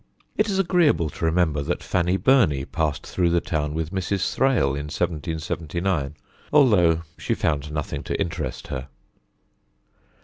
It 0.35 0.49
is 0.49 0.57
agreeable 0.57 1.11
to 1.11 1.25
remember 1.25 1.61
that 1.61 1.83
Fanny 1.83 2.17
Burney 2.17 2.65
passed 2.65 3.05
through 3.05 3.29
the 3.29 3.39
town 3.39 3.75
with 3.75 3.91
Mrs. 3.91 4.33
Thrale 4.33 4.69
in 4.73 4.85
1779, 4.89 6.15
although 6.51 7.03
she 7.19 7.35
found 7.35 7.71
nothing 7.71 8.01
to 8.05 8.19
interest 8.19 8.69
her. 8.69 8.87